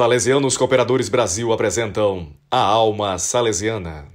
Salesianos 0.00 0.56
Cooperadores 0.56 1.10
Brasil 1.10 1.52
apresentam 1.52 2.34
a 2.50 2.58
Alma 2.58 3.18
Salesiana. 3.18 4.08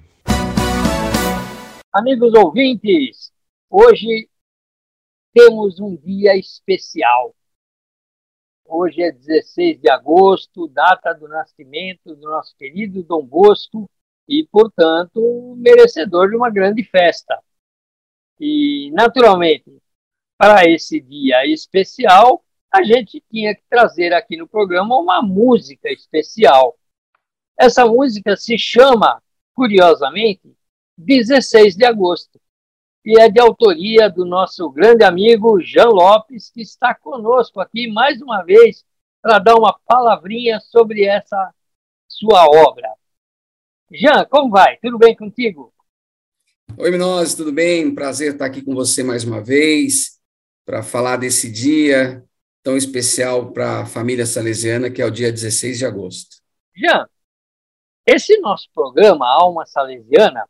Amigos 1.94 2.34
ouvintes, 2.34 3.32
hoje 3.70 4.28
temos 5.32 5.80
um 5.80 5.96
dia 5.96 6.36
especial. 6.36 7.36
Hoje 8.66 9.04
é 9.04 9.12
16 9.12 9.80
de 9.80 9.88
agosto, 9.88 10.68
data 10.68 11.14
do 11.14 11.28
nascimento 11.28 12.16
do 12.16 12.22
nosso 12.32 12.56
querido 12.58 13.04
Dom 13.04 13.24
Bosco 13.24 13.88
e, 14.28 14.44
portanto, 14.52 15.54
merecedor 15.56 16.32
de 16.32 16.36
uma 16.36 16.50
grande 16.50 16.84
festa. 16.84 17.40
E, 18.40 18.90
naturalmente, 18.92 19.72
para 20.36 20.68
esse 20.68 21.00
dia 21.00 21.46
especial, 21.46 22.44
a 22.74 22.84
gente 22.84 23.24
tinha 23.32 23.56
que 23.56 23.64
trazer 23.70 24.14
aqui 24.14 24.36
no 24.38 24.48
programa 24.48 24.98
uma 25.00 25.22
música 25.22 25.90
especial. 25.90 26.78
Essa 27.58 27.86
música 27.86 28.36
se 28.36 28.58
chama, 28.58 29.22
curiosamente, 29.54 30.56
16 30.98 31.76
de 31.76 31.86
agosto, 31.86 32.40
e 33.06 33.20
é 33.20 33.30
de 33.30 33.40
autoria 33.40 34.10
do 34.10 34.26
nosso 34.26 34.70
grande 34.70 35.04
amigo 35.04 35.62
Jean 35.62 35.90
Lopes, 35.90 36.50
que 36.50 36.62
está 36.62 36.94
conosco 36.94 37.60
aqui 37.60 37.88
mais 37.92 38.22
uma 38.22 38.44
vez 38.44 38.84
para 39.22 39.40
dar 39.40 39.56
uma 39.56 39.78
palavrinha 39.86 40.60
sobre 40.60 41.06
essa 41.06 41.54
sua 42.08 42.46
obra. 42.46 42.90
Jean, 43.92 44.26
como 44.26 44.50
vai? 44.50 44.78
Tudo 44.78 44.98
bem 44.98 45.16
contigo? 45.16 45.72
Oi, 46.78 46.92
Minose, 46.92 47.38
tudo 47.38 47.54
bem? 47.54 47.94
Prazer 47.94 48.34
estar 48.34 48.46
aqui 48.46 48.62
com 48.62 48.74
você 48.74 49.04
mais 49.04 49.24
uma 49.24 49.42
vez 49.42 50.20
para 50.66 50.84
falar 50.84 51.18
desse 51.18 51.50
dia 51.50 52.26
tão 52.66 52.76
especial 52.76 53.52
para 53.52 53.82
a 53.82 53.86
família 53.86 54.26
salesiana, 54.26 54.90
que 54.90 55.00
é 55.00 55.06
o 55.06 55.12
dia 55.12 55.32
16 55.32 55.78
de 55.78 55.86
agosto. 55.86 56.38
Jean, 56.76 57.08
esse 58.08 58.40
nosso 58.40 58.68
programa, 58.74 59.28
Alma 59.28 59.68
Salesiana, 59.68 60.50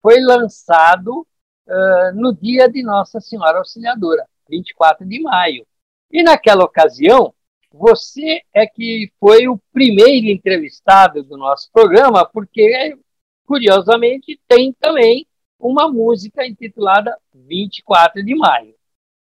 foi 0.00 0.18
lançado 0.18 1.26
uh, 1.66 2.14
no 2.14 2.34
dia 2.34 2.70
de 2.70 2.82
Nossa 2.82 3.20
Senhora 3.20 3.58
Auxiliadora, 3.58 4.26
24 4.48 5.06
de 5.06 5.20
maio. 5.20 5.66
E 6.10 6.22
naquela 6.22 6.64
ocasião, 6.64 7.34
você 7.70 8.40
é 8.54 8.66
que 8.66 9.12
foi 9.20 9.46
o 9.46 9.60
primeiro 9.74 10.28
entrevistado 10.28 11.22
do 11.22 11.36
nosso 11.36 11.70
programa, 11.70 12.24
porque, 12.24 12.96
curiosamente, 13.44 14.40
tem 14.48 14.72
também 14.72 15.26
uma 15.58 15.86
música 15.86 16.46
intitulada 16.46 17.14
24 17.34 18.24
de 18.24 18.34
maio. 18.34 18.74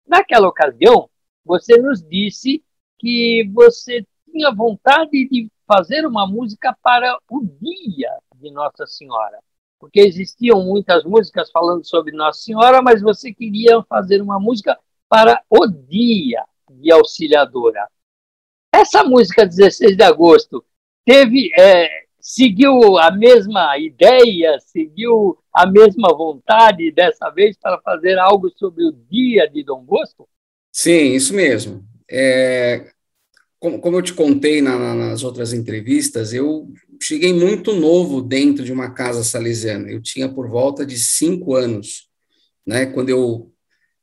Naquela 0.06 0.50
ocasião, 0.50 1.10
você 1.48 1.78
nos 1.78 2.04
disse 2.04 2.62
que 3.00 3.50
você 3.54 4.06
tinha 4.30 4.54
vontade 4.54 5.28
de 5.30 5.50
fazer 5.66 6.06
uma 6.06 6.28
música 6.28 6.76
para 6.84 7.18
o 7.30 7.44
dia 7.44 8.12
de 8.36 8.52
Nossa 8.52 8.86
Senhora, 8.86 9.40
porque 9.80 10.02
existiam 10.02 10.64
muitas 10.64 11.04
músicas 11.06 11.50
falando 11.50 11.86
sobre 11.86 12.16
Nossa 12.16 12.42
Senhora, 12.42 12.82
mas 12.82 13.02
você 13.02 13.34
queria 13.34 13.82
fazer 13.84 14.22
uma 14.22 14.40
música 14.40 14.78
para 15.10 15.42
o 15.50 15.66
dia 15.68 16.44
de 16.70 16.92
Auxiliadora. 16.92 17.88
Essa 18.74 19.04
música 19.04 19.46
16 19.46 19.96
de 19.96 20.04
agosto 20.04 20.64
teve 21.06 21.50
é, 21.58 21.88
seguiu 22.20 22.98
a 22.98 23.10
mesma 23.10 23.78
ideia, 23.78 24.60
seguiu 24.60 25.38
a 25.54 25.66
mesma 25.66 26.10
vontade 26.10 26.92
dessa 26.92 27.30
vez 27.30 27.58
para 27.58 27.80
fazer 27.80 28.20
algo 28.20 28.50
sobre 28.58 28.86
o 28.86 28.92
dia 28.92 29.50
de 29.50 29.64
Dom 29.64 29.82
Bosco? 29.82 30.28
Sim, 30.78 31.14
isso 31.14 31.34
mesmo. 31.34 31.84
É, 32.08 32.92
como, 33.60 33.80
como, 33.80 33.98
eu 33.98 34.02
te 34.04 34.14
contei 34.14 34.62
na, 34.62 34.94
nas 34.94 35.24
outras 35.24 35.52
entrevistas, 35.52 36.34
eu 36.34 36.72
cheguei 37.02 37.34
muito 37.34 37.74
novo 37.74 38.22
dentro 38.22 38.64
de 38.64 38.72
uma 38.72 38.92
casa 38.92 39.24
salesiana. 39.24 39.90
Eu 39.90 40.00
tinha 40.00 40.30
por 40.30 40.48
volta 40.48 40.86
de 40.86 40.96
cinco 41.00 41.56
anos, 41.56 42.08
né? 42.64 42.86
Quando 42.86 43.10
eu 43.10 43.52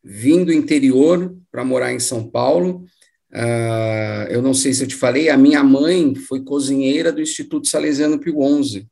vim 0.02 0.44
do 0.44 0.52
interior 0.52 1.36
para 1.52 1.64
morar 1.64 1.92
em 1.92 2.00
São 2.00 2.28
Paulo, 2.28 2.84
uh, 3.32 4.28
eu 4.28 4.42
não 4.42 4.52
sei 4.52 4.74
se 4.74 4.82
eu 4.82 4.88
te 4.88 4.96
falei, 4.96 5.28
a 5.28 5.38
minha 5.38 5.62
mãe 5.62 6.16
foi 6.16 6.42
cozinheira 6.42 7.12
do 7.12 7.22
Instituto 7.22 7.68
Salesiano 7.68 8.18
Pio 8.18 8.34
XI, 8.64 8.84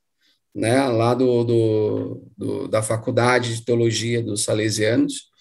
né? 0.54 0.86
Lá 0.86 1.14
do, 1.14 1.42
do, 1.42 2.22
do 2.38 2.68
da 2.68 2.80
Faculdade 2.80 3.56
de 3.56 3.64
Teologia 3.64 4.22
dos 4.22 4.44
Salesianos. 4.44 5.31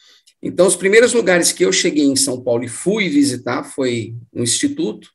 Então, 0.41 0.65
os 0.65 0.75
primeiros 0.75 1.13
lugares 1.13 1.51
que 1.51 1.63
eu 1.63 1.71
cheguei 1.71 2.05
em 2.05 2.15
São 2.15 2.41
Paulo 2.41 2.63
e 2.63 2.67
fui 2.67 3.07
visitar 3.09 3.63
foi 3.63 4.15
o 4.33 4.41
Instituto 4.41 5.09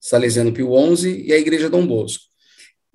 Salesiano 0.00 0.52
Pio 0.52 0.70
XI 0.96 1.22
e 1.24 1.32
a 1.32 1.38
Igreja 1.38 1.70
Dom 1.70 1.86
Bosco. 1.86 2.24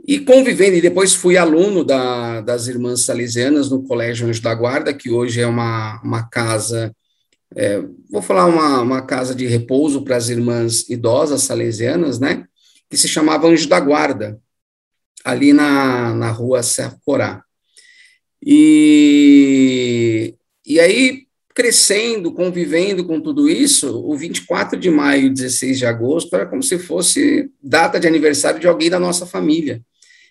E 0.05 0.19
convivendo, 0.19 0.75
e 0.75 0.81
depois 0.81 1.15
fui 1.15 1.37
aluno 1.37 1.83
da, 1.83 2.41
das 2.41 2.67
Irmãs 2.67 3.01
Salesianas 3.01 3.69
no 3.69 3.83
Colégio 3.83 4.27
Anjo 4.27 4.41
da 4.41 4.53
Guarda, 4.53 4.93
que 4.93 5.09
hoje 5.09 5.41
é 5.41 5.47
uma, 5.47 6.01
uma 6.03 6.27
casa, 6.27 6.93
é, 7.55 7.81
vou 8.09 8.21
falar 8.21 8.45
uma, 8.45 8.81
uma 8.81 9.01
casa 9.01 9.33
de 9.33 9.47
repouso 9.47 10.03
para 10.03 10.17
as 10.17 10.29
irmãs 10.29 10.87
idosas 10.89 11.43
salesianas, 11.43 12.19
né? 12.19 12.45
Que 12.89 12.97
se 12.97 13.07
chamava 13.07 13.47
Anjo 13.47 13.67
da 13.67 13.79
Guarda, 13.79 14.39
ali 15.23 15.51
na, 15.51 16.13
na 16.13 16.29
rua 16.29 16.61
Serra 16.61 16.97
Corá. 17.03 17.43
E, 18.45 20.35
e 20.65 20.79
aí, 20.79 21.26
crescendo, 21.57 22.31
convivendo 22.31 23.03
com 23.03 23.19
tudo 23.19 23.49
isso, 23.49 23.99
o 24.05 24.15
24 24.15 24.79
de 24.79 24.91
maio 24.91 25.25
e 25.25 25.33
16 25.33 25.79
de 25.79 25.87
agosto 25.87 26.35
era 26.35 26.45
como 26.45 26.61
se 26.61 26.77
fosse 26.77 27.49
data 27.59 27.99
de 27.99 28.07
aniversário 28.07 28.59
de 28.59 28.67
alguém 28.67 28.91
da 28.91 28.99
nossa 28.99 29.25
família. 29.25 29.81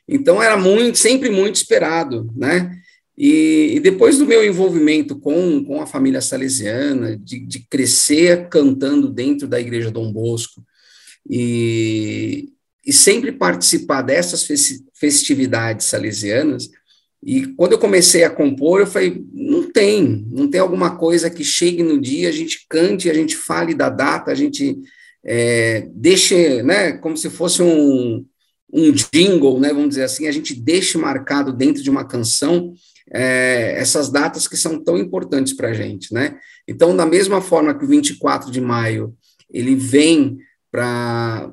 Então 0.07 0.41
era 0.41 0.57
muito, 0.57 0.97
sempre 0.97 1.29
muito 1.29 1.57
esperado, 1.57 2.33
né? 2.37 2.79
E, 3.19 3.73
e 3.75 3.81
depois 3.81 4.19
do 4.19 4.25
meu 4.25 4.47
envolvimento 4.47 5.19
com, 5.19 5.65
com 5.65 5.83
a 5.83 5.87
família 5.87 6.21
salesiana, 6.21 7.17
de, 7.17 7.45
de 7.45 7.59
crescer 7.69 8.49
cantando 8.49 9.09
dentro 9.09 9.49
da 9.49 9.59
Igreja 9.59 9.91
Dom 9.91 10.13
Bosco, 10.13 10.63
e, 11.29 12.51
e 12.87 12.93
sempre 12.93 13.33
participar 13.33 14.03
dessas 14.03 14.47
festividades 14.95 15.87
salesianas, 15.87 16.71
e 17.29 17.49
quando 17.55 17.73
eu 17.73 17.79
comecei 17.79 18.23
a 18.23 18.31
compor, 18.31 18.79
eu 18.79 18.87
falei, 18.87 19.27
não 19.35 19.69
tem, 19.73 20.25
não 20.31 20.49
tem 20.49 20.61
alguma 20.61 20.97
coisa 20.97 21.29
que 21.29 21.43
chegue 21.43 21.83
no 21.83 22.01
dia, 22.01 22.29
a 22.29 22.33
gente 22.33 22.65
cante, 22.69 23.11
a 23.11 23.15
gente 23.15 23.37
fale 23.37 23.75
da 23.75 23.91
data, 23.91 24.31
a 24.31 24.35
gente 24.37 24.79
é, 25.25 25.89
deixe, 25.93 26.63
né, 26.63 26.93
como 26.93 27.17
se 27.17 27.29
fosse 27.29 27.61
um, 27.61 28.25
um 28.73 28.93
jingle, 28.93 29.59
né, 29.59 29.71
vamos 29.71 29.89
dizer 29.89 30.05
assim, 30.05 30.29
a 30.29 30.31
gente 30.31 30.55
deixe 30.55 30.97
marcado 30.97 31.53
dentro 31.53 31.83
de 31.83 31.91
uma 31.91 32.05
canção 32.05 32.73
é, 33.13 33.75
essas 33.77 34.09
datas 34.09 34.47
que 34.47 34.57
são 34.57 34.81
tão 34.81 34.97
importantes 34.97 35.53
para 35.53 35.71
a 35.71 35.75
gente, 35.75 36.15
né? 36.15 36.39
Então, 36.67 36.97
da 36.97 37.07
mesma 37.07 37.41
forma 37.41 37.77
que 37.77 37.85
o 37.85 37.89
24 37.89 38.53
de 38.53 38.61
maio 38.61 39.17
ele 39.51 39.75
vem 39.75 40.39
para 40.71 41.53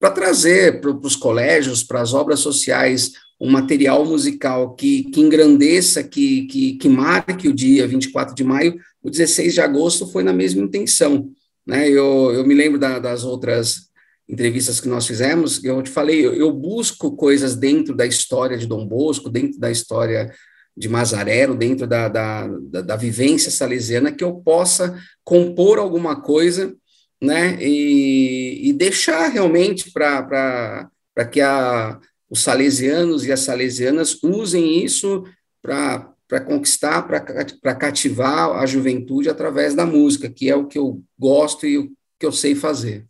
para 0.00 0.12
trazer 0.12 0.80
para 0.80 0.90
os 0.90 1.16
colégios, 1.16 1.82
para 1.82 2.00
as 2.00 2.14
obras 2.14 2.38
sociais, 2.38 3.12
um 3.40 3.50
material 3.50 4.04
musical 4.04 4.74
que, 4.74 5.04
que 5.04 5.20
engrandeça, 5.20 6.02
que, 6.02 6.46
que, 6.46 6.72
que 6.74 6.88
marque 6.88 7.48
o 7.48 7.54
dia 7.54 7.86
24 7.86 8.34
de 8.34 8.42
maio, 8.42 8.78
o 9.02 9.10
16 9.10 9.54
de 9.54 9.60
agosto 9.60 10.06
foi 10.08 10.24
na 10.24 10.32
mesma 10.32 10.62
intenção. 10.62 11.30
Né? 11.66 11.88
Eu, 11.88 12.32
eu 12.32 12.46
me 12.46 12.54
lembro 12.54 12.78
da, 12.78 12.98
das 12.98 13.24
outras 13.24 13.88
entrevistas 14.28 14.80
que 14.80 14.88
nós 14.88 15.06
fizemos, 15.06 15.64
eu 15.64 15.82
te 15.82 15.88
falei, 15.88 16.26
eu, 16.26 16.34
eu, 16.34 16.52
busco 16.52 17.16
coisas 17.16 17.56
dentro 17.56 17.94
da 17.94 18.04
história 18.04 18.58
de 18.58 18.66
Dom 18.66 18.86
Bosco, 18.86 19.30
dentro 19.30 19.58
da 19.58 19.70
história 19.70 20.30
de 20.76 20.88
Mazarero, 20.88 21.54
dentro 21.54 21.86
da, 21.86 22.08
da, 22.08 22.46
da, 22.46 22.82
da 22.82 22.96
vivência 22.96 23.50
salesiana, 23.50 24.12
que 24.12 24.22
eu 24.22 24.34
possa 24.34 24.98
compor 25.24 25.78
alguma 25.78 26.20
coisa 26.20 26.74
né, 27.20 27.56
e, 27.60 28.68
e 28.68 28.72
deixar 28.72 29.28
realmente 29.28 29.90
para 29.90 30.90
que 31.32 31.40
a, 31.40 31.98
os 32.30 32.42
salesianos 32.42 33.24
e 33.24 33.32
as 33.32 33.40
salesianas 33.40 34.22
usem 34.22 34.84
isso 34.84 35.24
para 35.62 36.14
conquistar, 36.46 37.02
para 37.02 37.74
cativar 37.74 38.50
a 38.50 38.66
juventude 38.66 39.30
através 39.30 39.74
da 39.74 39.86
música, 39.86 40.30
que 40.30 40.50
é 40.50 40.56
o 40.56 40.66
que 40.66 40.78
eu 40.78 41.02
gosto 41.18 41.66
e 41.66 41.78
o 41.78 41.90
que 42.18 42.26
eu 42.26 42.32
sei 42.32 42.54
fazer. 42.54 43.06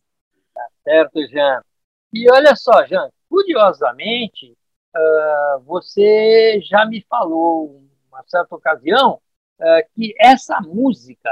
Tá 0.55 0.67
certo, 0.85 1.27
Jean. 1.29 1.61
E 2.13 2.31
olha 2.31 2.55
só, 2.55 2.85
Jean, 2.87 3.09
curiosamente, 3.29 4.57
uh, 4.97 5.61
você 5.65 6.61
já 6.63 6.87
me 6.87 7.05
falou, 7.09 7.83
uma 8.11 8.23
certa 8.27 8.55
ocasião, 8.55 9.21
uh, 9.61 9.89
que 9.95 10.15
essa 10.19 10.61
música, 10.61 11.31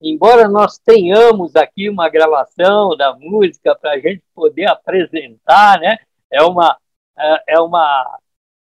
embora 0.00 0.48
nós 0.48 0.78
tenhamos 0.78 1.56
aqui 1.56 1.88
uma 1.88 2.08
gravação 2.08 2.96
da 2.96 3.14
música 3.14 3.74
para 3.74 3.92
a 3.92 3.98
gente 3.98 4.22
poder 4.34 4.66
apresentar, 4.70 5.80
né? 5.80 5.98
É 6.30 6.42
uma 6.42 6.76
é, 7.18 7.54
é 7.54 7.60
uma, 7.60 8.18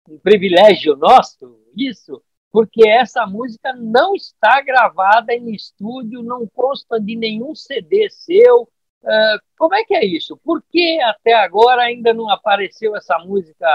um 0.09 0.17
privilégio 0.19 0.95
nosso, 0.95 1.59
isso, 1.75 2.21
porque 2.51 2.87
essa 2.87 3.25
música 3.25 3.73
não 3.73 4.15
está 4.15 4.61
gravada 4.61 5.33
em 5.33 5.53
estúdio, 5.53 6.23
não 6.23 6.47
consta 6.47 6.99
de 6.99 7.15
nenhum 7.15 7.53
CD 7.53 8.09
seu, 8.09 8.67
Uh, 9.03 9.39
como 9.57 9.75
é 9.75 9.83
que 9.83 9.93
é 9.93 10.05
isso? 10.05 10.37
Por 10.43 10.61
que 10.69 10.99
até 11.01 11.33
agora 11.33 11.83
ainda 11.83 12.13
não 12.13 12.29
apareceu 12.29 12.95
essa 12.95 13.17
música, 13.19 13.65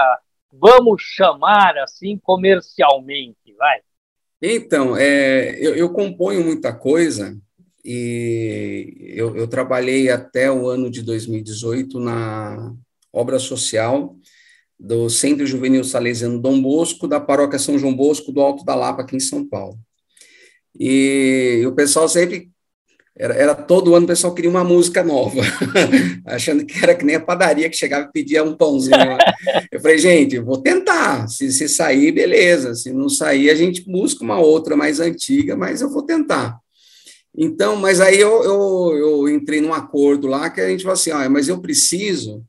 vamos 0.51 1.01
chamar 1.01 1.77
assim, 1.77 2.17
comercialmente? 2.17 3.53
Vai. 3.57 3.79
Então, 4.41 4.95
é, 4.97 5.57
eu, 5.59 5.75
eu 5.75 5.91
componho 5.91 6.43
muita 6.43 6.73
coisa 6.73 7.35
e 7.83 9.13
eu, 9.15 9.35
eu, 9.35 9.47
trabalhei 9.47 10.09
até 10.09 10.51
o 10.51 10.67
ano 10.67 10.89
de 10.89 11.01
2018 11.01 11.99
na 11.99 12.73
obra 13.11 13.39
social 13.39 14.15
do 14.79 15.09
Centro 15.09 15.45
Juvenil 15.45 15.83
Salesiano 15.83 16.39
Dom 16.39 16.61
Bosco, 16.61 17.07
da 17.07 17.19
Paróquia 17.19 17.59
São 17.59 17.77
João 17.77 17.95
Bosco, 17.95 18.31
do 18.31 18.41
Alto 18.41 18.65
da 18.65 18.75
Lapa, 18.75 19.01
aqui 19.01 19.15
em 19.15 19.19
São 19.19 19.47
Paulo. 19.47 19.77
E 20.77 21.63
o 21.65 21.71
pessoal 21.71 22.07
sempre. 22.09 22.51
Era, 23.15 23.35
era 23.35 23.53
todo 23.53 23.93
ano 23.93 24.05
o 24.05 24.07
pessoal 24.07 24.33
queria 24.33 24.49
uma 24.49 24.63
música 24.63 25.03
nova, 25.03 25.39
achando 26.25 26.65
que 26.65 26.83
era 26.83 26.95
que 26.95 27.05
nem 27.05 27.15
a 27.15 27.19
padaria 27.19 27.69
que 27.69 27.77
chegava 27.77 28.07
e 28.07 28.11
pedia 28.11 28.43
um 28.43 28.57
pãozinho. 28.57 28.97
Eu 29.71 29.79
falei, 29.79 29.99
gente, 29.99 30.39
vou 30.39 30.57
tentar. 30.57 31.27
Se, 31.27 31.51
se 31.51 31.69
sair, 31.69 32.11
beleza. 32.11 32.73
Se 32.73 32.91
não 32.91 33.07
sair, 33.09 33.51
a 33.51 33.55
gente 33.55 33.87
busca 33.87 34.23
uma 34.23 34.39
outra 34.39 34.75
mais 34.75 34.99
antiga, 34.99 35.55
mas 35.55 35.79
eu 35.79 35.91
vou 35.91 36.01
tentar. 36.01 36.57
Então, 37.37 37.75
mas 37.75 38.01
aí 38.01 38.19
eu, 38.19 38.43
eu, 38.43 38.97
eu 38.97 39.29
entrei 39.29 39.61
num 39.61 39.73
acordo 39.73 40.25
lá 40.25 40.49
que 40.49 40.59
a 40.59 40.69
gente 40.69 40.81
falou 40.81 40.93
assim: 40.93 41.11
ah, 41.11 41.29
mas 41.29 41.47
eu 41.47 41.61
preciso 41.61 42.43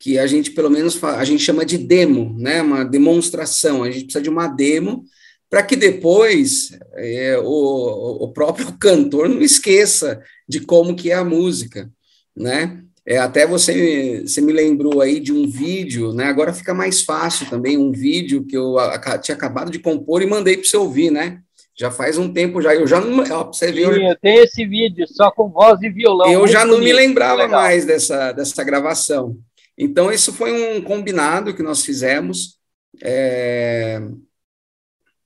que 0.00 0.18
a 0.18 0.26
gente, 0.26 0.50
pelo 0.52 0.70
menos, 0.70 1.02
a 1.04 1.24
gente 1.24 1.44
chama 1.44 1.64
de 1.64 1.76
demo, 1.76 2.34
né? 2.38 2.62
Uma 2.62 2.84
demonstração. 2.84 3.84
A 3.84 3.90
gente 3.90 4.04
precisa 4.04 4.22
de 4.22 4.30
uma 4.30 4.48
demo 4.48 5.04
para 5.50 5.62
que 5.62 5.76
depois 5.76 6.78
é, 6.94 7.38
o, 7.38 8.24
o 8.24 8.32
próprio 8.32 8.72
cantor 8.80 9.28
não 9.28 9.42
esqueça 9.42 10.22
de 10.48 10.60
como 10.60 10.96
que 10.96 11.10
é 11.10 11.14
a 11.14 11.24
música, 11.24 11.90
né? 12.34 12.82
É, 13.06 13.18
até 13.18 13.46
você, 13.46 14.22
você 14.26 14.40
me 14.40 14.52
lembrou 14.52 15.02
aí 15.02 15.20
de 15.20 15.32
um 15.32 15.46
vídeo, 15.46 16.12
né? 16.14 16.24
Agora 16.24 16.52
fica 16.52 16.72
mais 16.72 17.02
fácil 17.02 17.48
também, 17.50 17.76
um 17.76 17.92
vídeo 17.92 18.46
que 18.46 18.56
eu 18.56 18.78
a, 18.78 19.18
tinha 19.18 19.34
acabado 19.34 19.70
de 19.70 19.80
compor 19.80 20.22
e 20.22 20.26
mandei 20.26 20.56
para 20.56 20.66
você 20.66 20.76
ouvir, 20.76 21.10
né? 21.10 21.40
Já 21.76 21.90
faz 21.90 22.18
um 22.18 22.32
tempo 22.32 22.60
já. 22.60 22.74
Eu 22.74 22.86
já 22.86 23.00
não. 23.00 23.24
Ó, 23.32 23.44
você 23.44 23.72
viu, 23.72 23.92
Sim, 23.92 24.06
eu 24.06 24.16
tenho 24.20 24.44
esse 24.44 24.66
vídeo 24.66 25.06
só 25.08 25.30
com 25.30 25.48
voz 25.48 25.80
e 25.82 25.88
violão. 25.88 26.30
Eu 26.30 26.46
já 26.46 26.64
não 26.64 26.74
bonito, 26.74 26.84
me 26.84 26.92
lembrava 26.92 27.48
mais 27.48 27.86
dessa, 27.86 28.32
dessa 28.32 28.62
gravação. 28.62 29.36
Então, 29.82 30.12
isso 30.12 30.30
foi 30.30 30.52
um 30.76 30.82
combinado 30.82 31.54
que 31.54 31.62
nós 31.62 31.82
fizemos 31.82 32.58
é, 33.02 33.98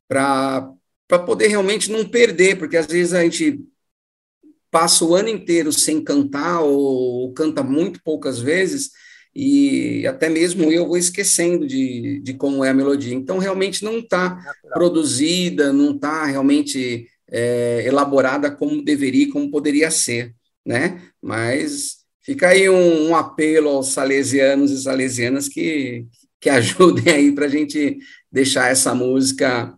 para 0.07 0.71
poder 1.27 1.49
realmente 1.49 1.91
não 1.91 2.09
perder, 2.09 2.57
porque 2.57 2.77
às 2.77 2.87
vezes 2.87 3.13
a 3.15 3.25
gente 3.25 3.61
passa 4.71 5.05
o 5.05 5.13
ano 5.13 5.29
inteiro 5.29 5.73
sem 5.73 6.03
cantar 6.03 6.61
ou 6.61 7.33
canta 7.33 7.65
muito 7.65 8.01
poucas 8.05 8.39
vezes 8.39 8.93
e 9.35 10.07
até 10.07 10.29
mesmo 10.29 10.71
eu 10.71 10.87
vou 10.87 10.97
esquecendo 10.97 11.67
de, 11.67 12.21
de 12.21 12.35
como 12.35 12.65
é 12.65 12.71
a 12.71 12.75
melodia. 12.75 13.13
Então, 13.13 13.39
realmente 13.39 13.83
não 13.83 13.99
está 13.99 14.41
produzida, 14.73 15.73
não 15.73 15.97
está 15.97 16.27
realmente 16.27 17.09
é, 17.29 17.83
elaborada 17.85 18.53
como 18.53 18.85
deveria, 18.85 19.33
como 19.33 19.51
poderia 19.51 19.91
ser, 19.91 20.33
né? 20.65 21.03
Mas 21.21 22.04
fica 22.25 22.49
aí 22.49 22.69
um, 22.69 23.11
um 23.11 23.17
apelo 23.17 23.69
aos 23.69 23.89
salesianos 23.89 24.71
e 24.71 24.83
salesianas 24.83 25.49
que, 25.49 26.07
que 26.41 26.49
ajudem 26.51 27.13
aí 27.13 27.33
para 27.33 27.47
a 27.47 27.49
gente 27.49 27.99
deixar 28.33 28.71
essa 28.71 28.95
música 28.95 29.73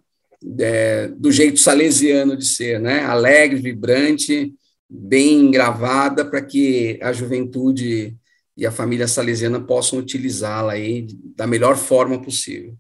é, 0.59 1.09
do 1.09 1.31
jeito 1.33 1.59
salesiano 1.59 2.37
de 2.37 2.47
ser, 2.47 2.81
né? 2.81 3.01
Alegre, 3.01 3.61
vibrante, 3.61 4.55
bem 4.89 5.51
gravada, 5.51 6.25
para 6.25 6.41
que 6.41 6.99
a 7.03 7.13
juventude 7.13 8.17
e 8.57 8.65
a 8.65 8.71
família 8.71 9.09
salesiana 9.09 9.61
possam 9.61 9.99
utilizá-la 9.99 10.73
aí 10.73 11.07
da 11.37 11.47
melhor 11.47 11.77
forma 11.77 12.23
possível. 12.23 12.75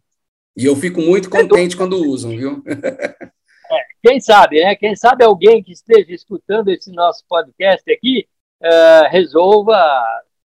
E 0.56 0.64
eu 0.64 0.74
fico 0.74 1.02
muito 1.02 1.28
contente 1.28 1.76
quando 1.76 2.02
usam, 2.02 2.30
viu? 2.30 2.62
É, 3.68 3.80
quem 4.02 4.20
sabe, 4.20 4.60
né? 4.60 4.74
Quem 4.76 4.94
sabe 4.94 5.24
alguém 5.24 5.62
que 5.62 5.72
esteja 5.72 6.12
escutando 6.12 6.68
esse 6.68 6.90
nosso 6.92 7.24
podcast 7.28 7.82
aqui 7.92 8.26
uh, 8.62 9.08
resolva 9.10 9.76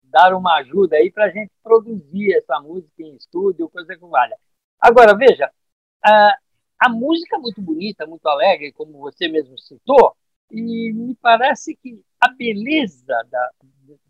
dar 0.05 0.35
uma 0.35 0.57
ajuda 0.57 0.97
aí 0.97 1.11
para 1.11 1.27
a 1.27 1.31
gente 1.31 1.51
produzir 1.63 2.35
essa 2.35 2.61
música 2.61 3.03
em 3.03 3.15
estúdio, 3.17 3.69
coisa 3.69 3.95
que 3.95 4.07
valha. 4.07 4.37
Agora, 4.81 5.17
veja, 5.17 5.51
uh, 6.07 6.49
a 6.79 6.89
música 6.89 7.37
é 7.37 7.41
muito 7.41 7.61
bonita, 7.61 8.07
muito 8.07 8.27
alegre, 8.27 8.73
como 8.73 8.99
você 8.99 9.29
mesmo 9.29 9.59
citou, 9.59 10.17
e 10.51 10.93
me 10.95 11.15
parece 11.17 11.77
que 11.77 12.01
a 12.21 12.29
beleza 12.29 13.15
da, 13.31 13.51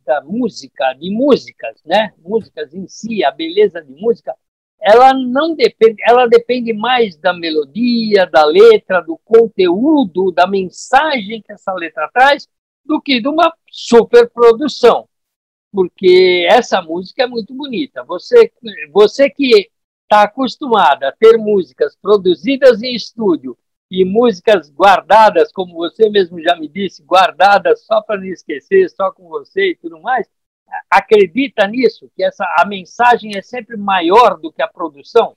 da 0.04 0.22
música, 0.22 0.92
de 0.94 1.10
músicas, 1.10 1.82
né? 1.84 2.12
Músicas 2.18 2.72
em 2.74 2.86
si, 2.86 3.24
a 3.24 3.30
beleza 3.30 3.82
de 3.82 3.92
música, 3.92 4.34
ela 4.80 5.12
não 5.12 5.54
depende, 5.54 6.00
ela 6.06 6.26
depende 6.26 6.72
mais 6.72 7.16
da 7.16 7.32
melodia, 7.32 8.26
da 8.26 8.44
letra, 8.44 9.00
do 9.00 9.18
conteúdo, 9.24 10.30
da 10.30 10.46
mensagem 10.46 11.42
que 11.42 11.52
essa 11.52 11.72
letra 11.72 12.08
traz, 12.12 12.48
do 12.88 13.00
que 13.00 13.20
de 13.20 13.28
uma 13.28 13.52
superprodução. 13.70 15.06
Porque 15.70 16.46
essa 16.50 16.80
música 16.80 17.24
é 17.24 17.26
muito 17.26 17.54
bonita. 17.54 18.02
Você, 18.04 18.50
você 18.90 19.28
que 19.28 19.70
está 20.02 20.22
acostumada 20.22 21.08
a 21.08 21.12
ter 21.12 21.36
músicas 21.36 21.94
produzidas 22.00 22.82
em 22.82 22.94
estúdio 22.94 23.56
e 23.90 24.04
músicas 24.04 24.70
guardadas, 24.70 25.52
como 25.52 25.74
você 25.74 26.08
mesmo 26.08 26.40
já 26.42 26.56
me 26.56 26.66
disse, 26.66 27.02
guardadas 27.02 27.84
só 27.84 28.00
para 28.00 28.18
não 28.18 28.26
esquecer, 28.26 28.88
só 28.88 29.12
com 29.12 29.28
você 29.28 29.70
e 29.72 29.76
tudo 29.76 30.00
mais, 30.00 30.26
acredita 30.90 31.66
nisso, 31.66 32.10
que 32.16 32.24
essa 32.24 32.44
a 32.58 32.66
mensagem 32.66 33.36
é 33.36 33.42
sempre 33.42 33.76
maior 33.76 34.38
do 34.38 34.52
que 34.52 34.62
a 34.62 34.68
produção? 34.68 35.36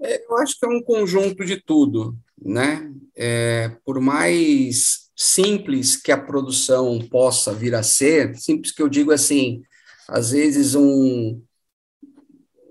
É, 0.00 0.24
eu 0.24 0.36
acho 0.38 0.58
que 0.58 0.66
é 0.66 0.68
um 0.68 0.82
conjunto 0.82 1.44
de 1.44 1.60
tudo, 1.60 2.16
né? 2.40 2.92
É, 3.16 3.68
por 3.84 4.00
mais 4.00 5.03
simples 5.16 5.96
que 5.96 6.12
a 6.12 6.20
produção 6.20 6.98
possa 7.10 7.52
vir 7.52 7.74
a 7.74 7.82
ser, 7.82 8.36
simples 8.36 8.72
que 8.72 8.82
eu 8.82 8.88
digo 8.88 9.12
assim, 9.12 9.62
às 10.08 10.30
vezes 10.30 10.74
um 10.74 11.40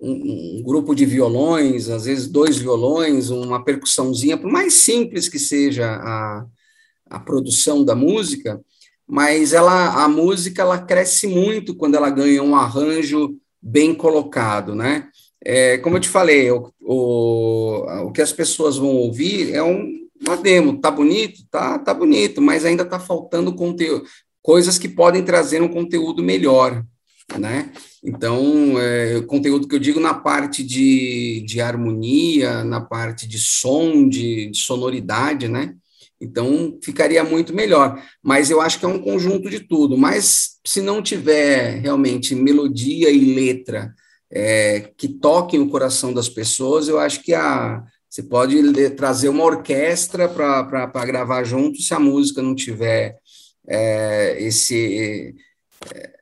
um, 0.03 0.57
um, 0.59 0.63
grupo 0.63 0.93
de 0.93 1.05
violões, 1.05 1.89
às 1.89 2.03
vezes 2.03 2.27
dois 2.27 2.57
violões, 2.57 3.29
uma 3.29 3.63
percussãozinha, 3.63 4.37
por 4.37 4.51
mais 4.51 4.73
simples 4.73 5.29
que 5.29 5.39
seja 5.39 5.85
a, 5.85 6.45
a 7.09 7.19
produção 7.21 7.85
da 7.85 7.95
música, 7.95 8.59
mas 9.07 9.53
ela, 9.53 10.03
a 10.03 10.09
música 10.09 10.61
ela 10.61 10.77
cresce 10.77 11.25
muito 11.25 11.73
quando 11.73 11.95
ela 11.95 12.09
ganha 12.09 12.43
um 12.43 12.53
arranjo 12.53 13.37
bem 13.61 13.95
colocado, 13.95 14.75
né? 14.75 15.07
É, 15.45 15.77
como 15.77 15.95
eu 15.95 16.01
te 16.01 16.09
falei, 16.09 16.51
o, 16.51 16.69
o, 16.81 18.07
o 18.07 18.11
que 18.11 18.21
as 18.21 18.33
pessoas 18.33 18.77
vão 18.77 18.89
ouvir 18.89 19.53
é 19.53 19.63
um, 19.63 20.02
uma 20.25 20.37
demo, 20.37 20.79
tá 20.79 20.89
bonito? 20.89 21.41
Tá, 21.49 21.77
tá 21.79 21.93
bonito, 21.93 22.41
mas 22.41 22.65
ainda 22.65 22.85
tá 22.85 22.99
faltando 22.99 23.55
conteúdo, 23.55 24.05
coisas 24.41 24.77
que 24.77 24.89
podem 24.89 25.23
trazer 25.23 25.61
um 25.61 25.67
conteúdo 25.67 26.21
melhor, 26.23 26.83
né? 27.37 27.71
Então, 28.03 28.77
é, 28.77 29.21
conteúdo 29.21 29.67
que 29.67 29.75
eu 29.75 29.79
digo 29.79 29.99
na 29.99 30.13
parte 30.13 30.63
de, 30.63 31.43
de 31.47 31.61
harmonia, 31.61 32.63
na 32.63 32.81
parte 32.81 33.27
de 33.27 33.39
som, 33.39 34.07
de, 34.07 34.49
de 34.49 34.57
sonoridade, 34.57 35.47
né? 35.47 35.75
Então, 36.19 36.77
ficaria 36.81 37.23
muito 37.23 37.53
melhor. 37.53 38.01
Mas 38.21 38.49
eu 38.49 38.61
acho 38.61 38.79
que 38.79 38.85
é 38.85 38.87
um 38.87 38.99
conjunto 38.99 39.49
de 39.49 39.59
tudo. 39.59 39.97
Mas 39.97 40.57
se 40.65 40.81
não 40.81 41.01
tiver 41.01 41.81
realmente 41.81 42.33
melodia 42.33 43.09
e 43.09 43.33
letra 43.33 43.93
é, 44.31 44.91
que 44.97 45.07
toquem 45.07 45.59
o 45.59 45.69
coração 45.69 46.13
das 46.13 46.29
pessoas, 46.29 46.87
eu 46.87 46.97
acho 46.97 47.21
que 47.21 47.33
a, 47.33 47.83
você 48.13 48.21
pode 48.21 48.91
trazer 48.91 49.27
uma 49.27 49.43
orquestra 49.43 50.29
para 50.29 51.05
gravar 51.05 51.43
junto, 51.43 51.81
se 51.81 51.95
a 51.95 51.99
música 51.99 52.43
não 52.43 52.53
tiver 52.53 53.17
é, 53.67 54.37
esse. 54.39 55.35
É, 55.95 56.13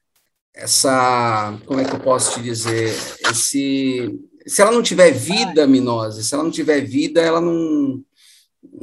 essa, 0.54 1.60
como 1.66 1.82
é 1.82 1.84
que 1.84 1.94
eu 1.94 2.00
posso 2.00 2.36
te 2.36 2.44
dizer, 2.44 2.96
esse, 3.30 4.10
se 4.48 4.62
ela 4.62 4.72
não 4.72 4.82
tiver 4.82 5.12
vida, 5.12 5.68
Minose, 5.68 6.24
se 6.24 6.34
ela 6.34 6.44
não 6.44 6.52
tiver 6.52 6.80
vida, 6.80 7.20
ela 7.20 7.42
não 7.42 8.02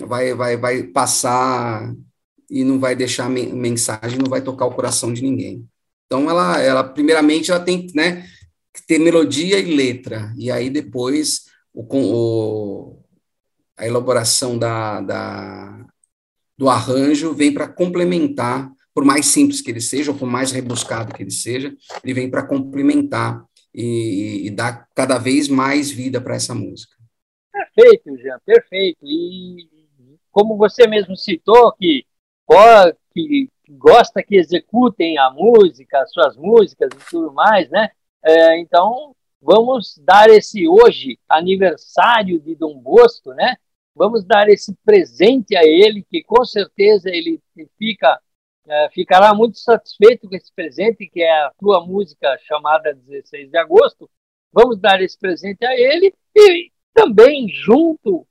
vai, 0.00 0.35
vai, 0.35 0.59
vai 0.59 0.83
passar 0.83 1.95
e 2.50 2.62
não 2.62 2.79
vai 2.79 2.95
deixar 2.95 3.31
mensagem, 3.31 4.19
não 4.19 4.29
vai 4.29 4.43
tocar 4.43 4.67
o 4.67 4.75
coração 4.75 5.15
de 5.15 5.23
ninguém. 5.23 5.67
Então, 6.05 6.29
ela, 6.29 6.61
ela 6.61 6.85
primeiramente, 6.85 7.50
ela 7.50 7.61
tem 7.61 7.87
né, 7.95 8.29
que 8.75 8.87
ter 8.87 8.99
melodia 8.99 9.59
e 9.59 9.75
letra, 9.75 10.31
e 10.37 10.50
aí 10.50 10.69
depois 10.69 11.49
o, 11.73 11.87
o 11.87 12.98
a 13.79 13.87
elaboração 13.87 14.59
da, 14.59 15.01
da, 15.01 15.87
do 16.57 16.69
arranjo 16.69 17.33
vem 17.33 17.53
para 17.55 17.69
complementar 17.69 18.71
por 18.99 19.05
mais 19.05 19.27
simples 19.27 19.61
que 19.61 19.71
ele 19.71 19.81
seja, 19.81 20.11
ou 20.11 20.19
por 20.19 20.27
mais 20.27 20.51
rebuscado 20.51 21.15
que 21.15 21.23
ele 21.23 21.31
seja, 21.31 21.73
ele 22.03 22.13
vem 22.13 22.29
para 22.29 22.45
complementar 22.45 23.45
e, 23.73 24.45
e, 24.45 24.51
dar 24.51 24.89
cada 24.93 25.19
vez 25.19 25.49
mais 25.49 25.89
vida 25.89 26.21
para 26.21 26.35
essa 26.35 26.53
música. 26.53 26.97
Perfeito, 27.53 28.17
Jean, 28.17 28.41
perfeito. 28.45 28.99
E 29.05 29.69
como 30.33 30.57
você 30.57 30.89
mesmo 30.89 31.17
citou, 31.17 31.73
que, 31.75 32.05
que, 33.15 33.49
gosta 33.71 34.21
que 34.21 34.35
executem 34.35 35.17
a 35.17 35.31
música, 35.31 36.05
suas 36.07 36.37
músicas 36.37 36.91
e 36.93 37.11
tudo 37.11 37.33
mais, 37.33 37.71
né? 37.71 37.91
É, 38.25 38.59
então, 38.59 39.15
vamos 39.41 39.97
dar 40.05 40.29
esse 40.29 40.67
hoje 40.67 41.21
aniversário 41.29 42.41
de 42.41 42.57
Dom 42.57 42.77
Bosco, 42.81 43.33
né? 43.33 43.55
Vamos 43.99 44.25
dar 44.25 44.49
esse 44.49 44.73
presente 44.85 45.57
a 45.57 45.64
ele, 45.64 46.07
que 46.09 46.23
com 46.23 46.45
certeza 46.45 47.11
ele 47.11 47.43
fica 47.76 48.21
é, 48.69 48.90
ficará 48.90 49.35
muito 49.35 49.59
satisfeito 49.59 50.28
com 50.28 50.37
esse 50.37 50.52
presente, 50.55 51.09
que 51.09 51.23
é 51.23 51.31
a 51.31 51.52
tua 51.59 51.85
música 51.85 52.38
chamada 52.47 52.95
16 52.95 53.50
de 53.50 53.57
agosto. 53.57 54.09
Vamos 54.52 54.78
dar 54.78 55.00
esse 55.00 55.19
presente 55.19 55.64
a 55.64 55.75
ele 55.75 56.14
e 56.37 56.71
também 56.93 57.49
junto 57.49 58.26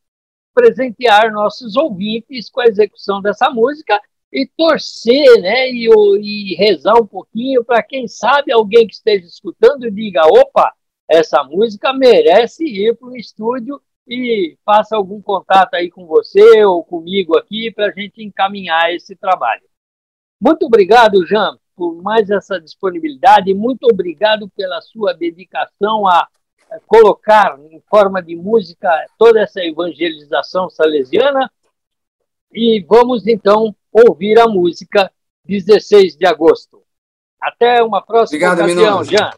presentear 0.53 1.31
nossos 1.31 1.75
ouvintes 1.75 2.49
com 2.49 2.61
a 2.61 2.67
execução 2.67 3.21
dessa 3.21 3.49
música 3.49 3.99
e 4.31 4.47
torcer, 4.57 5.41
né, 5.41 5.69
e, 5.69 5.89
e 6.21 6.55
rezar 6.55 6.95
um 6.95 7.07
pouquinho 7.07 7.63
para 7.63 7.81
quem 7.81 8.07
sabe 8.07 8.51
alguém 8.51 8.85
que 8.87 8.93
esteja 8.93 9.25
escutando 9.25 9.89
diga, 9.89 10.25
opa, 10.27 10.73
essa 11.09 11.43
música 11.43 11.93
merece 11.93 12.63
ir 12.63 12.95
para 12.95 13.07
o 13.07 13.15
estúdio 13.17 13.81
e 14.07 14.57
faça 14.63 14.95
algum 14.95 15.21
contato 15.21 15.73
aí 15.73 15.89
com 15.89 16.05
você 16.05 16.63
ou 16.63 16.83
comigo 16.83 17.37
aqui 17.37 17.71
para 17.71 17.87
a 17.87 17.91
gente 17.91 18.23
encaminhar 18.23 18.93
esse 18.93 19.15
trabalho. 19.15 19.63
Muito 20.39 20.65
obrigado, 20.65 21.25
Jean, 21.25 21.57
por 21.75 22.01
mais 22.01 22.29
essa 22.29 22.59
disponibilidade, 22.59 23.53
muito 23.53 23.83
obrigado 23.91 24.49
pela 24.49 24.79
sua 24.81 25.13
dedicação 25.13 26.07
a 26.07 26.27
colocar 26.85 27.57
em 27.71 27.81
forma 27.89 28.21
de 28.21 28.35
música 28.35 28.89
toda 29.17 29.41
essa 29.41 29.63
evangelização 29.63 30.69
salesiana. 30.69 31.51
E 32.51 32.83
vamos 32.87 33.27
então 33.27 33.75
ouvir 33.91 34.39
a 34.39 34.47
música 34.47 35.11
16 35.45 36.15
de 36.15 36.25
agosto. 36.25 36.81
Até 37.41 37.83
uma 37.83 38.01
próxima 38.01 38.53
obrigado, 38.53 38.69
ocasião, 38.69 39.03
Jean. 39.03 39.31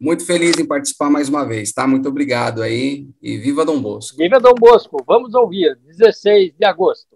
Muito 0.00 0.26
feliz 0.26 0.58
em 0.58 0.66
participar 0.66 1.08
mais 1.08 1.28
uma 1.28 1.44
vez, 1.46 1.72
tá? 1.72 1.86
Muito 1.86 2.08
obrigado 2.08 2.62
aí 2.62 3.06
e 3.22 3.38
viva 3.38 3.64
Dom 3.64 3.80
Bosco. 3.80 4.16
Viva 4.18 4.40
Dom 4.40 4.54
Bosco. 4.54 5.02
Vamos 5.06 5.34
ouvir 5.34 5.78
16 5.86 6.52
de 6.58 6.64
agosto. 6.64 7.14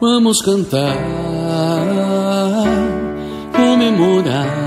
Vamos 0.00 0.42
cantar, 0.42 0.94
comemorar. 3.56 4.66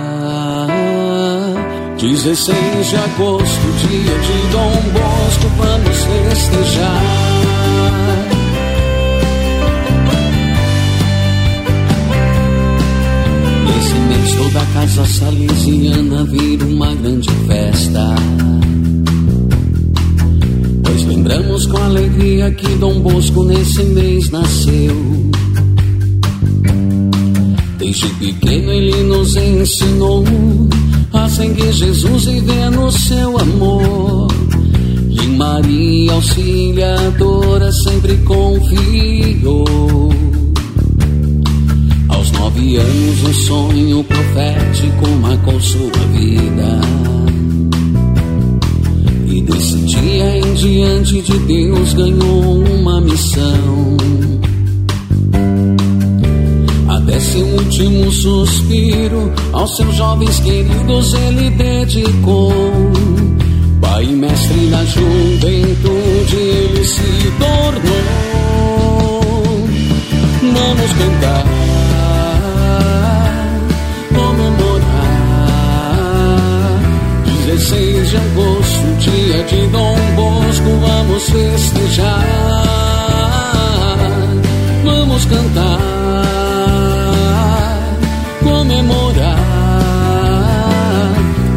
16 1.99 2.89
de 2.89 2.95
agosto, 2.95 3.67
dia 3.87 4.17
de 4.19 4.51
Dom 4.51 4.71
Bosco, 4.93 5.47
vamos 5.57 5.97
festejar. 5.97 7.58
Nesse 13.79 13.93
mês 13.93 14.35
toda 14.35 14.61
a 14.61 14.65
casa 14.73 15.05
salesiana 15.05 16.25
vira 16.25 16.65
uma 16.65 16.93
grande 16.95 17.29
festa. 17.47 18.13
Pois 20.83 21.05
lembramos 21.05 21.65
com 21.65 21.77
alegria 21.77 22.51
que 22.51 22.67
Dom 22.75 22.99
Bosco 22.99 23.45
nesse 23.45 23.81
mês 23.85 24.29
nasceu. 24.31 25.31
Desde 27.77 28.09
pequeno 28.15 28.69
ele 28.69 29.01
nos 29.03 29.37
ensinou 29.37 30.25
a 31.13 31.29
seguir 31.29 31.71
Jesus 31.71 32.27
e 32.27 32.41
ver 32.41 32.69
no 32.71 32.91
seu 32.91 33.39
amor. 33.39 34.27
E 35.09 35.25
Maria 35.37 36.11
Auxiliadora 36.11 37.71
sempre 37.71 38.17
confiou. 38.17 40.09
Nove 42.39 42.77
anos 42.77 43.23
um 43.23 43.33
sonho 43.33 44.03
profético 44.03 45.09
marcou 45.21 45.59
sua 45.59 45.91
vida. 46.13 46.81
E 49.27 49.41
desse 49.41 49.77
dia 49.85 50.37
em 50.39 50.53
diante 50.53 51.21
de 51.21 51.37
Deus 51.39 51.93
ganhou 51.93 52.63
uma 52.63 53.01
missão 53.01 53.97
até 56.87 57.19
seu 57.19 57.45
último 57.45 58.11
suspiro, 58.11 59.31
aos 59.53 59.75
seus 59.75 59.95
jovens 59.95 60.39
queridos 60.39 61.13
ele 61.13 61.49
dedicou. 61.51 62.53
Pai 63.81 64.05
mestre 64.05 64.67
da 64.67 64.85
juventude 64.85 66.35
ele 66.35 66.85
se 66.85 67.31
tornou. 67.39 68.09
Vamos 70.41 70.93
cantar, 70.93 71.45
16 77.59 78.11
de 78.11 78.17
agosto, 78.17 78.85
dia 78.99 79.43
de 79.43 79.67
Dom 79.67 79.97
Bosco, 80.15 80.79
vamos 80.79 81.23
festejar. 81.23 82.25
Vamos 84.85 85.25
cantar 85.25 85.79
comemorar. 88.41 89.35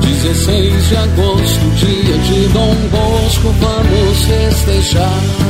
16 0.01 0.89
de 0.89 0.97
agosto, 0.97 1.71
dia 1.77 2.17
de 2.19 2.49
Dom 2.49 2.77
Bosco, 2.91 3.55
vamos 3.61 4.25
festejar. 4.25 5.42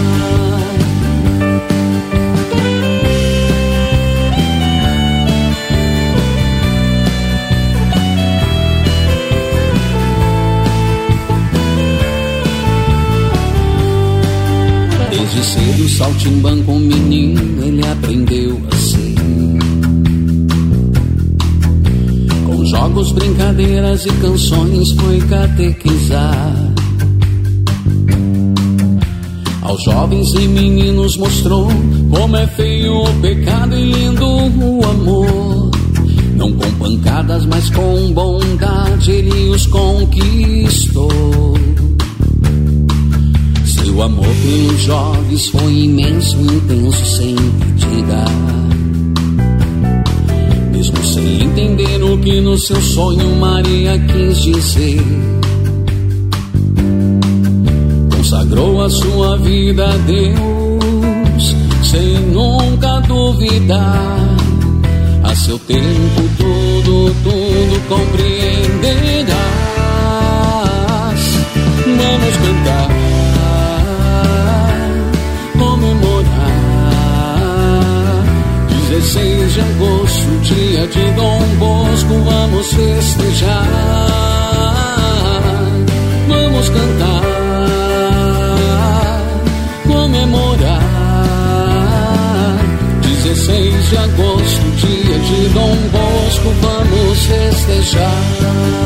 Cedo, 16.22 16.42
saltimbanco, 16.42 16.72
menino, 16.72 17.64
ele 17.64 17.86
aprendeu 17.86 18.60
a 18.70 18.82
Jogos, 22.64 23.12
brincadeiras 23.12 24.06
e 24.06 24.12
canções 24.14 24.92
foi 24.92 25.20
catequizar. 25.20 26.72
Aos 29.60 29.82
jovens 29.84 30.32
e 30.32 30.48
meninos 30.48 31.18
mostrou 31.18 31.68
como 32.10 32.36
é 32.36 32.46
feio 32.46 33.02
o 33.02 33.20
pecado 33.20 33.76
e 33.76 33.92
lindo 33.92 34.26
o 34.26 34.84
amor. 34.86 35.70
Não 36.34 36.50
com 36.54 36.72
pancadas, 36.78 37.44
mas 37.44 37.68
com 37.70 38.12
bondade 38.14 39.10
ele 39.10 39.50
os 39.50 39.66
conquistou. 39.66 41.61
Seu 43.92 44.02
amor 44.04 44.24
pelos 44.24 44.80
jogos 44.80 45.48
foi 45.48 45.70
imenso, 45.84 46.34
intenso, 46.40 47.04
sem 47.14 47.34
medida. 47.34 48.24
Mesmo 50.72 50.96
sem 51.04 51.42
entender 51.42 52.02
o 52.02 52.16
que 52.16 52.40
no 52.40 52.56
seu 52.56 52.80
sonho 52.80 53.36
Maria 53.36 53.98
quis 53.98 54.44
dizer. 54.44 55.04
Consagrou 58.16 58.82
a 58.82 58.88
sua 58.88 59.36
vida 59.36 59.84
a 59.84 59.96
Deus, 59.98 61.54
sem 61.82 62.18
nunca 62.32 62.98
duvidar. 63.00 64.16
A 65.22 65.36
seu 65.36 65.58
tempo 65.58 66.22
tudo, 66.38 67.14
tudo 67.22 67.88
compreenderás. 67.90 69.36
Vamos 71.84 72.36
cantar 72.38 72.91
16 78.92 79.54
de 79.54 79.60
agosto, 79.62 80.28
dia 80.42 80.86
de 80.86 81.12
Dom 81.12 81.40
Bosco, 81.58 82.14
vamos 82.26 82.66
festejar, 82.66 83.66
vamos 86.28 86.68
cantar, 86.68 87.22
comemorar. 89.86 90.82
16 93.00 93.90
de 93.90 93.96
agosto, 93.96 94.62
dia 94.76 95.18
de 95.18 95.48
Dom 95.54 95.76
Bosco, 95.90 96.52
vamos 96.60 97.18
festejar. 97.18 98.81